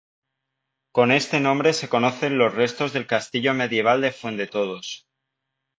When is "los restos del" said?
2.39-3.05